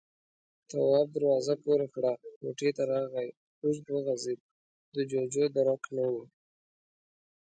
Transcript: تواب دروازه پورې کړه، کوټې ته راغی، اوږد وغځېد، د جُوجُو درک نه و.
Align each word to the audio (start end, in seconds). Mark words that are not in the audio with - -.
تواب 0.69 1.07
دروازه 1.15 1.53
پورې 1.63 1.87
کړه، 1.95 2.11
کوټې 2.39 2.69
ته 2.77 2.83
راغی، 2.91 3.27
اوږد 3.63 3.87
وغځېد، 3.91 4.39
د 4.95 4.95
جُوجُو 5.09 5.45
درک 5.55 5.83
نه 5.95 6.05
و. 6.13 6.15